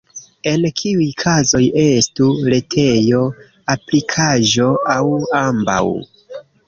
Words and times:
En 0.51 0.63
kiuj 0.79 1.09
kazoj 1.23 1.61
estu 1.81 2.29
retejo, 2.53 3.21
aplikaĵo, 3.75 4.71
aŭ 4.95 4.99
ambaŭ? 5.43 5.81